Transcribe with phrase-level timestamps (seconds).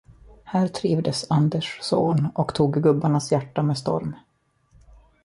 [0.43, 4.15] Här trivdes Anders Zorn och tog gubbarnas hjärtan med storm.